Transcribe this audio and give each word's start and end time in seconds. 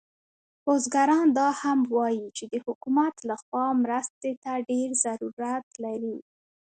بزګران 0.65 1.27
دا 1.39 1.47
هم 1.61 1.79
وایي 1.95 2.27
چې 2.37 2.43
د 2.51 2.53
حکومت 2.65 3.15
له 3.29 3.35
خوا 3.43 3.65
مرستې 3.83 4.31
ته 4.43 4.51
ډیر 4.69 4.89
ضرورت 5.05 5.67
لري 5.83 6.17